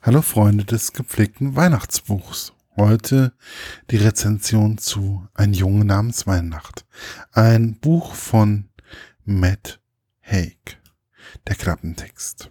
Hallo 0.00 0.22
Freunde 0.22 0.64
des 0.64 0.92
gepflegten 0.92 1.56
Weihnachtsbuchs. 1.56 2.52
Heute 2.76 3.32
die 3.90 3.96
Rezension 3.96 4.78
zu 4.78 5.26
Ein 5.34 5.52
Junge 5.52 5.84
namens 5.84 6.24
Weihnacht. 6.24 6.86
Ein 7.32 7.80
Buch 7.80 8.14
von 8.14 8.68
Matt 9.24 9.80
Haig. 10.22 10.78
Der 11.48 11.56
Klappentext. 11.56 12.48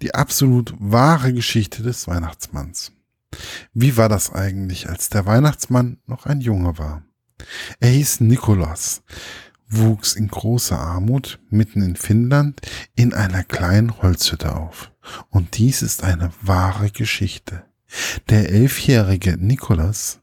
Die 0.00 0.14
absolut 0.14 0.74
wahre 0.78 1.32
Geschichte 1.32 1.82
des 1.82 2.06
Weihnachtsmanns. 2.06 2.92
Wie 3.74 3.96
war 3.96 4.08
das 4.08 4.32
eigentlich, 4.32 4.88
als 4.88 5.08
der 5.08 5.26
Weihnachtsmann 5.26 5.98
noch 6.06 6.26
ein 6.26 6.40
Junge 6.40 6.78
war? 6.78 7.02
Er 7.80 7.90
hieß 7.90 8.20
Nikolaus, 8.20 9.02
wuchs 9.70 10.14
in 10.14 10.28
großer 10.28 10.78
Armut 10.78 11.40
mitten 11.48 11.82
in 11.82 11.96
Finnland 11.96 12.60
in 12.96 13.14
einer 13.14 13.44
kleinen 13.44 14.02
Holzhütte 14.02 14.54
auf. 14.54 14.92
Und 15.30 15.56
dies 15.56 15.82
ist 15.82 16.02
eine 16.04 16.30
wahre 16.42 16.90
Geschichte. 16.90 17.64
Der 18.28 18.50
elfjährige 18.50 19.36
Nikolas 19.38 20.20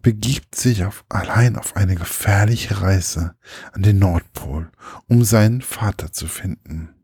begibt 0.00 0.54
sich 0.54 0.84
auf, 0.84 1.04
allein 1.08 1.56
auf 1.56 1.76
eine 1.76 1.96
gefährliche 1.96 2.80
Reise 2.80 3.34
an 3.72 3.82
den 3.82 3.98
Nordpol, 3.98 4.70
um 5.08 5.24
seinen 5.24 5.60
Vater 5.60 6.12
zu 6.12 6.26
finden. 6.26 6.94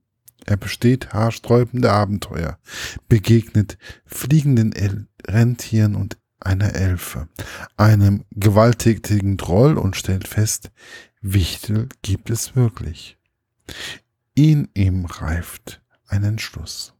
Er 0.47 0.57
besteht 0.57 1.13
haarsträubende 1.13 1.91
Abenteuer, 1.91 2.59
begegnet 3.09 3.79
fliegenden 4.05 4.73
El 4.73 5.09
Rentieren 5.27 5.95
und 5.95 6.19
einer 6.45 6.75
Elfe, 6.75 7.29
einem 7.77 8.25
gewalttätigen 8.33 9.39
Troll 9.39 9.79
und 9.79 9.97
stellt 9.97 10.29
fest, 10.29 10.71
Wichtel 11.21 11.89
gibt 12.03 12.31
es 12.31 12.55
wirklich. 12.55 13.17
In 14.35 14.69
ihm 14.75 15.07
reift 15.07 15.81
ein 16.07 16.25
Entschluss. 16.25 16.93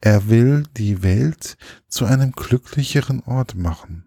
Er 0.00 0.28
will 0.28 0.64
die 0.76 1.02
Welt 1.02 1.56
zu 1.88 2.06
einem 2.06 2.32
glücklicheren 2.32 3.22
Ort 3.22 3.54
machen. 3.54 4.04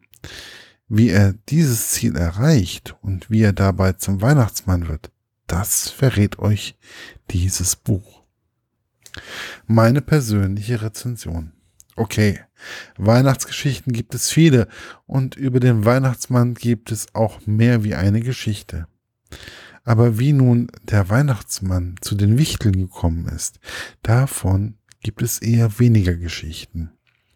Wie 0.87 1.09
er 1.09 1.33
dieses 1.49 1.91
Ziel 1.91 2.17
erreicht 2.17 2.95
und 3.01 3.29
wie 3.29 3.43
er 3.43 3.53
dabei 3.53 3.93
zum 3.93 4.21
Weihnachtsmann 4.21 4.87
wird, 4.87 5.11
das 5.47 5.89
verrät 5.89 6.39
euch 6.39 6.77
dieses 7.29 7.75
Buch. 7.75 8.23
Meine 9.67 10.01
persönliche 10.01 10.81
Rezension. 10.81 11.53
Okay, 12.01 12.39
Weihnachtsgeschichten 12.97 13.93
gibt 13.93 14.15
es 14.15 14.31
viele 14.31 14.67
und 15.05 15.35
über 15.35 15.59
den 15.59 15.85
Weihnachtsmann 15.85 16.55
gibt 16.55 16.91
es 16.91 17.13
auch 17.13 17.45
mehr 17.45 17.83
wie 17.83 17.93
eine 17.93 18.21
Geschichte. 18.21 18.87
Aber 19.83 20.17
wie 20.17 20.33
nun 20.33 20.71
der 20.81 21.09
Weihnachtsmann 21.09 21.97
zu 22.01 22.15
den 22.15 22.39
Wichteln 22.39 22.73
gekommen 22.73 23.27
ist, 23.27 23.59
davon 24.01 24.79
gibt 25.03 25.21
es 25.21 25.43
eher 25.43 25.77
weniger 25.77 26.15
Geschichten. 26.15 26.89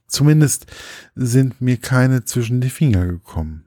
Zumindest 0.08 0.66
sind 1.14 1.62
mir 1.62 1.78
keine 1.78 2.26
zwischen 2.26 2.60
die 2.60 2.72
Finger 2.72 3.06
gekommen. 3.06 3.66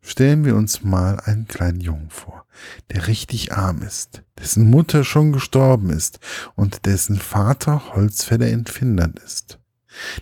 Stellen 0.00 0.46
wir 0.46 0.56
uns 0.56 0.82
mal 0.82 1.20
einen 1.20 1.48
kleinen 1.48 1.82
Jungen 1.82 2.08
vor, 2.08 2.46
der 2.90 3.08
richtig 3.08 3.52
arm 3.52 3.82
ist, 3.82 4.22
dessen 4.38 4.70
Mutter 4.70 5.04
schon 5.04 5.32
gestorben 5.32 5.90
ist 5.90 6.18
und 6.54 6.86
dessen 6.86 7.18
Vater 7.18 7.94
Holzfäller 7.94 8.48
in 8.48 8.64
Finnland 8.64 9.18
ist. 9.18 9.58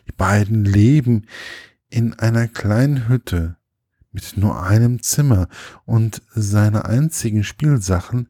Die 0.06 0.12
beiden 0.12 0.64
leben 0.64 1.26
in 1.88 2.18
einer 2.18 2.48
kleinen 2.48 3.08
Hütte 3.08 3.56
mit 4.12 4.36
nur 4.36 4.62
einem 4.62 5.02
Zimmer 5.02 5.48
und 5.84 6.22
seine 6.34 6.84
einzigen 6.84 7.44
Spielsachen 7.44 8.28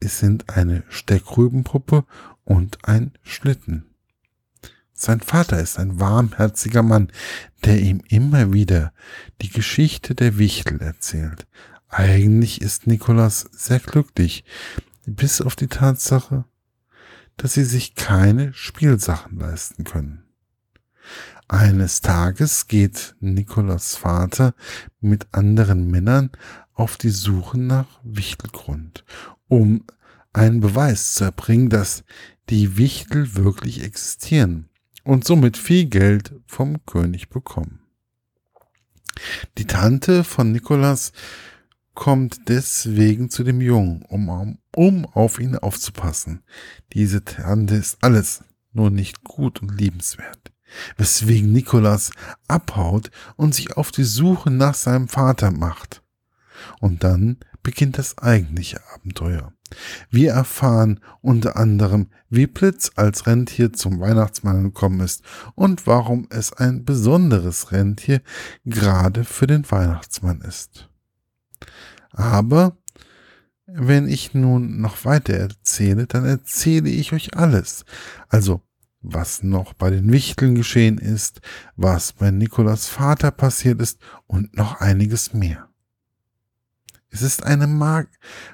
sind 0.00 0.48
eine 0.48 0.84
Steckrübenpuppe 0.88 2.04
und 2.44 2.78
ein 2.88 3.12
Schlitten. 3.22 3.86
Sein 4.92 5.20
Vater 5.20 5.60
ist 5.60 5.78
ein 5.78 5.98
warmherziger 5.98 6.82
Mann, 6.82 7.10
der 7.64 7.80
ihm 7.80 8.02
immer 8.08 8.52
wieder 8.52 8.92
die 9.40 9.48
Geschichte 9.48 10.14
der 10.14 10.38
Wichtel 10.38 10.80
erzählt. 10.80 11.46
Eigentlich 11.88 12.60
ist 12.60 12.86
Nikolas 12.86 13.48
sehr 13.52 13.80
glücklich, 13.80 14.44
bis 15.06 15.40
auf 15.40 15.56
die 15.56 15.68
Tatsache, 15.68 16.44
dass 17.36 17.54
sie 17.54 17.64
sich 17.64 17.94
keine 17.94 18.52
Spielsachen 18.52 19.38
leisten 19.38 19.84
können. 19.84 20.29
Eines 21.52 22.00
Tages 22.00 22.68
geht 22.68 23.16
Nikolas 23.18 23.96
Vater 23.96 24.54
mit 25.00 25.26
anderen 25.32 25.90
Männern 25.90 26.30
auf 26.74 26.96
die 26.96 27.10
Suche 27.10 27.58
nach 27.58 27.86
Wichtelgrund, 28.04 29.04
um 29.48 29.84
einen 30.32 30.60
Beweis 30.60 31.14
zu 31.14 31.24
erbringen, 31.24 31.68
dass 31.68 32.04
die 32.50 32.76
Wichtel 32.76 33.34
wirklich 33.34 33.82
existieren 33.82 34.68
und 35.02 35.24
somit 35.24 35.56
viel 35.56 35.86
Geld 35.86 36.34
vom 36.46 36.86
König 36.86 37.30
bekommen. 37.30 37.80
Die 39.58 39.66
Tante 39.66 40.22
von 40.22 40.52
Nikolas 40.52 41.10
kommt 41.94 42.48
deswegen 42.48 43.28
zu 43.28 43.42
dem 43.42 43.60
Jungen, 43.60 44.02
um, 44.02 44.56
um 44.76 45.04
auf 45.04 45.40
ihn 45.40 45.56
aufzupassen. 45.56 46.44
Diese 46.92 47.24
Tante 47.24 47.74
ist 47.74 47.98
alles, 48.02 48.44
nur 48.72 48.90
nicht 48.90 49.24
gut 49.24 49.60
und 49.62 49.76
liebenswert 49.76 50.52
weswegen 50.96 51.52
Nikolas 51.52 52.12
abhaut 52.48 53.10
und 53.36 53.54
sich 53.54 53.76
auf 53.76 53.90
die 53.90 54.04
Suche 54.04 54.50
nach 54.50 54.74
seinem 54.74 55.08
Vater 55.08 55.50
macht. 55.50 56.02
Und 56.80 57.04
dann 57.04 57.38
beginnt 57.62 57.98
das 57.98 58.18
eigentliche 58.18 58.80
Abenteuer. 58.94 59.52
Wir 60.10 60.32
erfahren 60.32 61.00
unter 61.20 61.56
anderem, 61.56 62.08
wie 62.28 62.46
Blitz 62.46 62.90
als 62.96 63.26
Rentier 63.26 63.72
zum 63.72 64.00
Weihnachtsmann 64.00 64.64
gekommen 64.64 65.00
ist 65.00 65.22
und 65.54 65.86
warum 65.86 66.26
es 66.30 66.52
ein 66.52 66.84
besonderes 66.84 67.70
Rentier 67.70 68.20
gerade 68.64 69.24
für 69.24 69.46
den 69.46 69.70
Weihnachtsmann 69.70 70.40
ist. 70.40 70.88
Aber 72.12 72.76
wenn 73.66 74.08
ich 74.08 74.34
nun 74.34 74.80
noch 74.80 75.04
weiter 75.04 75.34
erzähle, 75.34 76.06
dann 76.06 76.24
erzähle 76.24 76.90
ich 76.90 77.12
euch 77.12 77.36
alles. 77.36 77.84
Also 78.28 78.62
was 79.00 79.42
noch 79.42 79.72
bei 79.72 79.90
den 79.90 80.12
Wichteln 80.12 80.54
geschehen 80.54 80.98
ist, 80.98 81.40
was 81.76 82.12
bei 82.12 82.30
Nikolas 82.30 82.88
Vater 82.88 83.30
passiert 83.30 83.80
ist 83.80 84.00
und 84.26 84.56
noch 84.56 84.80
einiges 84.80 85.32
mehr. 85.32 85.68
Es 87.08 87.22
ist 87.22 87.44
eine 87.44 87.66
Mag 87.66 88.08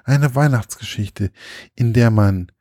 eine 0.05 0.35
Weihnachtsgeschichte, 0.35 1.31
in 1.75 1.93
der 1.93 2.11
man 2.11 2.53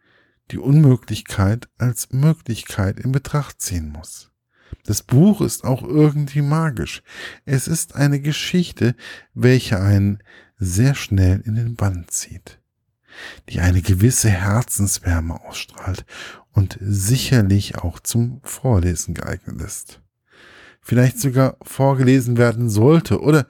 die 0.52 0.58
Unmöglichkeit 0.58 1.70
als 1.78 2.12
Möglichkeit 2.12 3.00
in 3.00 3.12
Betracht 3.12 3.62
ziehen 3.62 3.90
muss. 3.90 4.32
Das 4.86 5.02
Buch 5.02 5.42
ist 5.42 5.64
auch 5.64 5.84
irgendwie 5.84 6.42
magisch. 6.42 7.02
Es 7.46 7.68
ist 7.68 7.96
eine 7.96 8.20
Geschichte, 8.20 8.96
welche 9.34 9.80
einen 9.80 10.22
sehr 10.58 10.96
schnell 10.96 11.42
in 11.42 11.56
den 11.56 11.76
Bann 11.76 12.06
zieht 12.10 12.60
die 13.50 13.60
eine 13.60 13.82
gewisse 13.82 14.30
Herzenswärme 14.30 15.42
ausstrahlt 15.42 16.06
und 16.56 16.78
sicherlich 16.82 17.78
auch 17.78 18.00
zum 18.00 18.42
Vorlesen 18.44 19.14
geeignet 19.14 19.62
ist. 19.62 20.02
Vielleicht 20.82 21.20
sogar 21.20 21.58
vorgelesen 21.62 22.38
werden 22.38 22.70
sollte 22.70 23.22
oder 23.22 23.48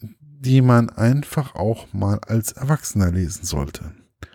die 0.00 0.62
man 0.62 0.88
einfach 0.88 1.54
auch 1.54 1.92
mal 1.92 2.18
als 2.26 2.52
Erwachsener 2.52 3.10
lesen 3.10 3.44
sollte, 3.44 3.92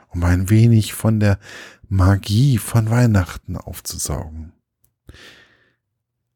um 0.09 0.24
ein 0.24 0.50
wenig 0.52 0.94
von 0.94 1.20
der 1.20 1.40
Magie 1.88 2.59
von 2.59 2.90
Weihnachten 2.92 3.58
aufzusaugen. 3.58 4.53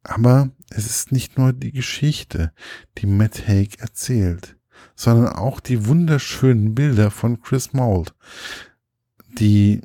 Aber 0.02 0.50
es 0.72 0.88
ist 0.88 1.12
nicht 1.12 1.38
nur 1.38 1.54
die 1.54 1.72
Geschichte, 1.72 2.52
die 2.98 3.06
Matt 3.06 3.48
Haig 3.48 3.80
erzählt 3.80 4.56
sondern 4.96 5.34
auch 5.34 5.60
die 5.60 5.88
wunderschönen 5.88 6.76
Bilder 6.76 7.12
von 7.12 7.42
Chris 7.42 7.74
Mould, 7.74 8.14
die 9.40 9.82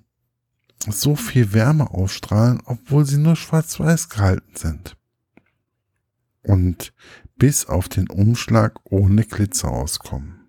so 0.92 1.16
viel 1.16 1.52
Wärme 1.52 1.90
ausstrahlen, 1.90 2.62
obwohl 2.64 3.04
sie 3.04 3.18
nur 3.18 3.36
schwarz-weiß 3.36 4.08
gehalten 4.08 4.56
sind. 4.56 4.96
Und 6.42 6.92
bis 7.36 7.66
auf 7.66 7.88
den 7.88 8.08
Umschlag 8.08 8.80
ohne 8.84 9.24
Glitzer 9.24 9.68
auskommen. 9.68 10.40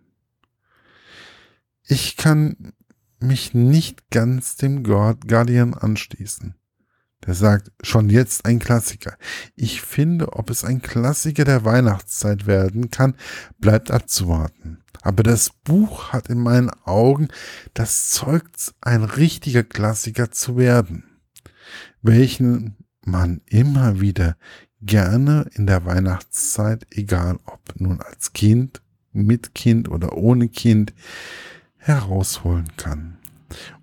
Ich 1.84 2.18
kann 2.18 2.74
mich 3.20 3.54
nicht 3.54 4.10
ganz 4.10 4.56
dem 4.56 4.84
Guardian 4.84 5.74
anschließen. 5.74 6.56
Der 7.26 7.34
sagt, 7.34 7.72
schon 7.82 8.10
jetzt 8.10 8.46
ein 8.46 8.60
Klassiker. 8.60 9.18
Ich 9.56 9.82
finde, 9.82 10.34
ob 10.34 10.50
es 10.50 10.64
ein 10.64 10.82
Klassiker 10.82 11.44
der 11.44 11.66
Weihnachtszeit 11.66 12.46
werden 12.46 12.92
kann, 12.92 13.16
bleibt 13.58 13.90
abzuwarten. 13.90 14.84
Aber 15.06 15.22
das 15.22 15.52
Buch 15.64 16.14
hat 16.14 16.30
in 16.30 16.40
meinen 16.40 16.72
Augen 16.84 17.28
das 17.76 18.10
Zeug, 18.10 18.50
ein 18.82 19.04
richtiger 19.04 19.64
Klassiker 19.64 20.32
zu 20.32 20.58
werden, 20.58 21.04
welchen 22.02 22.76
man 23.06 23.42
immer 23.46 24.02
wieder 24.02 24.36
gerne 24.82 25.48
in 25.54 25.68
der 25.68 25.86
Weihnachtszeit, 25.86 26.88
egal 26.90 27.38
ob 27.46 27.62
nun 27.76 28.02
als 28.02 28.34
Kind, 28.34 28.82
mit 29.14 29.54
Kind 29.54 29.90
oder 29.90 30.18
ohne 30.18 30.50
Kind, 30.50 30.92
herausholen 31.78 32.76
kann, 32.76 33.20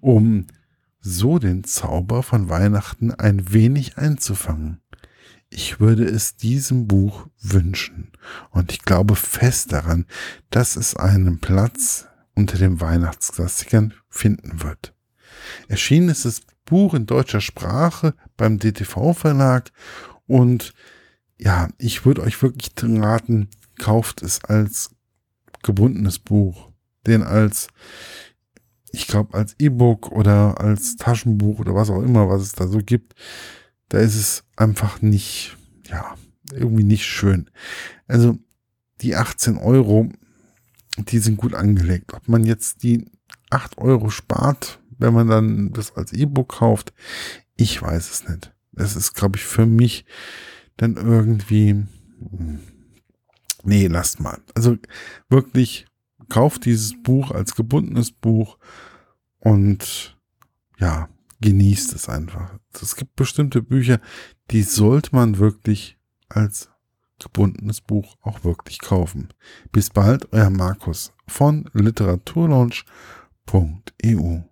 um 0.00 0.48
so 1.00 1.38
den 1.38 1.62
Zauber 1.62 2.24
von 2.24 2.48
Weihnachten 2.48 3.12
ein 3.12 3.52
wenig 3.52 3.96
einzufangen. 3.96 4.80
Ich 5.50 5.80
würde 5.80 6.04
es 6.04 6.36
diesem 6.36 6.88
Buch 6.88 7.26
wünschen. 7.40 8.12
Und 8.50 8.72
ich 8.72 8.82
glaube 8.82 9.16
fest 9.16 9.72
daran, 9.72 10.06
dass 10.50 10.76
es 10.76 10.96
einen 10.96 11.40
Platz 11.40 12.06
unter 12.34 12.56
den 12.56 12.80
Weihnachtsklassikern 12.80 13.94
finden 14.08 14.62
wird. 14.62 14.94
Erschienen 15.68 16.08
ist 16.08 16.24
das 16.24 16.42
Buch 16.64 16.94
in 16.94 17.06
deutscher 17.06 17.40
Sprache 17.40 18.14
beim 18.36 18.58
DTV 18.58 19.12
Verlag. 19.12 19.70
Und 20.26 20.72
ja, 21.38 21.68
ich 21.78 22.06
würde 22.06 22.22
euch 22.22 22.40
wirklich 22.42 22.72
raten, 22.80 23.48
kauft 23.78 24.22
es 24.22 24.44
als 24.44 24.90
gebundenes 25.62 26.18
Buch, 26.18 26.70
den 27.06 27.22
als 27.22 27.68
ich 28.92 29.06
glaube, 29.06 29.34
als 29.34 29.56
E-Book 29.58 30.12
oder 30.12 30.60
als 30.60 30.96
Taschenbuch 30.96 31.58
oder 31.58 31.74
was 31.74 31.90
auch 31.90 32.02
immer, 32.02 32.28
was 32.28 32.42
es 32.42 32.52
da 32.52 32.68
so 32.68 32.78
gibt, 32.78 33.14
da 33.92 33.98
ist 33.98 34.16
es 34.16 34.44
einfach 34.56 35.02
nicht, 35.02 35.58
ja, 35.86 36.14
irgendwie 36.50 36.82
nicht 36.82 37.04
schön. 37.04 37.50
Also 38.06 38.38
die 39.02 39.16
18 39.16 39.58
Euro, 39.58 40.08
die 40.96 41.18
sind 41.18 41.36
gut 41.36 41.52
angelegt. 41.52 42.14
Ob 42.14 42.26
man 42.26 42.44
jetzt 42.44 42.84
die 42.84 43.04
8 43.50 43.76
Euro 43.76 44.08
spart, 44.08 44.80
wenn 44.96 45.12
man 45.12 45.28
dann 45.28 45.72
das 45.74 45.94
als 45.94 46.14
E-Book 46.14 46.54
kauft, 46.54 46.94
ich 47.54 47.82
weiß 47.82 48.10
es 48.10 48.26
nicht. 48.26 48.54
Das 48.72 48.96
ist, 48.96 49.12
glaube 49.12 49.36
ich, 49.36 49.44
für 49.44 49.66
mich 49.66 50.06
dann 50.78 50.96
irgendwie, 50.96 51.72
hm, 51.72 52.60
nee, 53.62 53.88
lasst 53.88 54.20
mal. 54.20 54.40
Also 54.54 54.78
wirklich 55.28 55.84
kauft 56.30 56.64
dieses 56.64 56.94
Buch 57.02 57.30
als 57.30 57.54
gebundenes 57.54 58.10
Buch 58.10 58.56
und 59.38 60.16
ja, 60.78 61.10
genießt 61.42 61.92
es 61.92 62.08
einfach. 62.08 62.58
Es 62.80 62.96
gibt 62.96 63.16
bestimmte 63.16 63.62
Bücher, 63.62 64.00
die 64.50 64.62
sollte 64.62 65.14
man 65.14 65.38
wirklich 65.38 65.98
als 66.28 66.70
gebundenes 67.18 67.80
Buch 67.80 68.16
auch 68.22 68.44
wirklich 68.44 68.80
kaufen. 68.80 69.28
Bis 69.70 69.90
bald, 69.90 70.32
euer 70.32 70.50
Markus 70.50 71.12
von 71.26 71.68
literaturlaunch.eu. 71.72 74.51